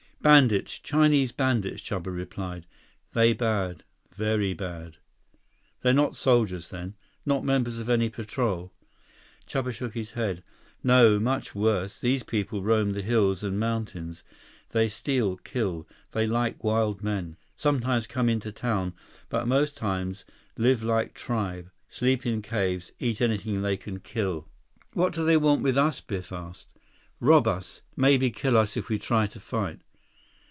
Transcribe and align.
"Bandits. 0.23 0.77
Chinese 0.77 1.31
bandits," 1.31 1.81
Chuba 1.81 2.15
replied. 2.15 2.67
"They 3.13 3.33
bad. 3.33 3.83
Very 4.13 4.53
bad." 4.53 4.97
"They're 5.81 5.93
not 5.95 6.15
soldiers, 6.15 6.69
then. 6.69 6.93
Not 7.25 7.43
members 7.43 7.79
of 7.79 7.89
any 7.89 8.07
patrol?" 8.07 8.71
Chuba 9.47 9.73
shook 9.73 9.95
his 9.95 10.11
head. 10.11 10.43
"No. 10.83 11.17
Much 11.19 11.55
worse. 11.55 11.99
These 11.99 12.21
people 12.21 12.61
roam 12.61 12.91
the 12.93 13.01
hills 13.01 13.41
and 13.43 13.59
mountains. 13.59 14.23
They 14.69 14.89
steal, 14.89 15.37
kill. 15.37 15.87
They 16.11 16.27
like 16.27 16.63
wild 16.63 17.01
men. 17.01 17.35
Sometimes 17.57 18.05
come 18.05 18.29
into 18.29 18.51
town, 18.51 18.93
but 19.27 19.47
most 19.47 19.75
times, 19.75 20.23
live 20.55 20.83
like 20.83 21.15
tribe, 21.15 21.71
sleep 21.89 22.27
in 22.27 22.43
caves, 22.43 22.91
eat 22.99 23.21
anything 23.21 23.63
they 23.63 23.75
can 23.75 23.99
kill." 23.99 24.47
"What 24.93 25.13
do 25.13 25.25
they 25.25 25.37
want 25.37 25.63
with 25.63 25.79
us?" 25.79 25.99
Biff 25.99 26.31
asked. 26.31 26.67
"Rob 27.19 27.47
us. 27.47 27.81
Maybe 27.95 28.29
kill 28.29 28.55
us 28.55 28.77
if 28.77 28.87
we 28.87 28.99
try 28.99 29.25
to 29.25 29.39
fight." 29.39 29.81